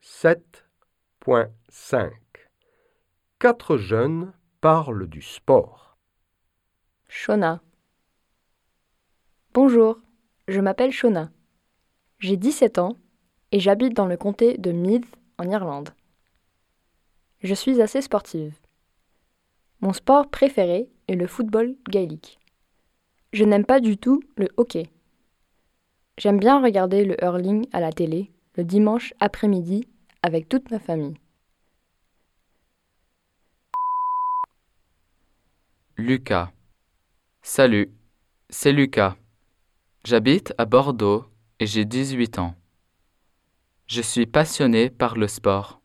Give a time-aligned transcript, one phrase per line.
[0.00, 2.12] 7.5
[3.40, 5.98] Quatre jeunes parlent du sport.
[7.08, 7.60] Shona.
[9.54, 9.98] Bonjour,
[10.46, 11.32] je m'appelle Shona.
[12.20, 12.96] J'ai 17 ans
[13.50, 15.04] et j'habite dans le comté de Meath
[15.36, 15.90] en Irlande.
[17.42, 18.56] Je suis assez sportive.
[19.80, 22.38] Mon sport préféré est le football gaélique.
[23.32, 24.92] Je n'aime pas du tout le hockey.
[26.18, 28.30] J'aime bien regarder le hurling à la télé
[28.62, 29.88] dimanche après-midi
[30.22, 31.16] avec toute ma famille.
[35.96, 36.52] Lucas.
[37.42, 37.90] Salut,
[38.50, 39.16] c'est Lucas.
[40.04, 41.26] J'habite à Bordeaux
[41.58, 42.54] et j'ai 18 ans.
[43.88, 45.80] Je suis passionné par le sport.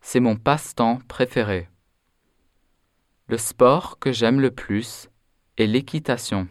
[0.00, 1.68] C'est mon passe-temps préféré.
[3.26, 5.08] Le sport que j'aime le plus
[5.56, 6.46] est l'équitation.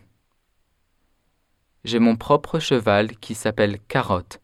[1.83, 4.42] J'ai mon propre cheval qui s'appelle Carotte.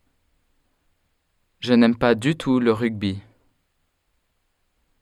[1.59, 3.20] Je n'aime pas du tout le rugby.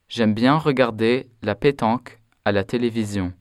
[0.10, 3.32] J'aime bien regarder la pétanque à la télévision.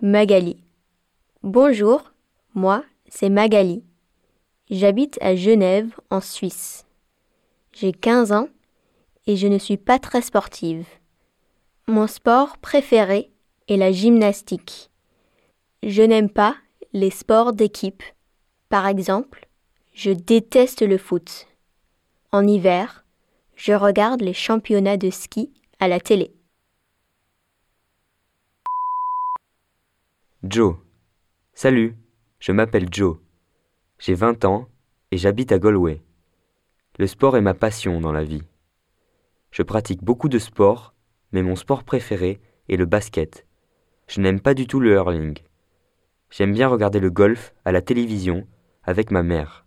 [0.00, 0.56] Magali.
[1.42, 2.12] Bonjour,
[2.54, 3.84] moi, c'est Magali.
[4.70, 6.86] J'habite à Genève, en Suisse.
[7.72, 8.48] J'ai 15 ans
[9.26, 10.86] et je ne suis pas très sportive.
[11.88, 13.30] Mon sport préféré
[13.68, 14.90] est la gymnastique.
[15.82, 16.56] Je n'aime pas
[16.94, 18.02] les sports d'équipe.
[18.70, 19.48] Par exemple,
[19.92, 21.48] je déteste le foot.
[22.30, 23.04] En hiver,
[23.56, 26.32] je regarde les championnats de ski à la télé.
[30.44, 30.76] Joe.
[31.52, 31.96] Salut,
[32.38, 33.16] je m'appelle Joe.
[33.98, 34.68] J'ai 20 ans
[35.10, 36.00] et j'habite à Galway.
[36.96, 38.44] Le sport est ma passion dans la vie.
[39.50, 40.94] Je pratique beaucoup de sports,
[41.32, 43.48] mais mon sport préféré est le basket.
[44.06, 45.36] Je n'aime pas du tout le hurling.
[46.30, 48.46] J'aime bien regarder le golf à la télévision
[48.90, 49.64] avec ma mère.